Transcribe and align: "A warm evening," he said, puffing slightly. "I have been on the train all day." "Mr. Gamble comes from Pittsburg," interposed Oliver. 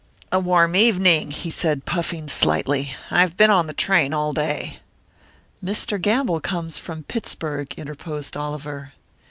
"A 0.31 0.39
warm 0.39 0.75
evening," 0.75 1.29
he 1.29 1.51
said, 1.51 1.85
puffing 1.85 2.27
slightly. 2.27 2.95
"I 3.11 3.21
have 3.21 3.37
been 3.37 3.51
on 3.51 3.67
the 3.67 3.73
train 3.73 4.15
all 4.15 4.33
day." 4.33 4.79
"Mr. 5.63 6.01
Gamble 6.01 6.41
comes 6.41 6.79
from 6.79 7.03
Pittsburg," 7.03 7.75
interposed 7.77 8.35
Oliver. 8.35 8.93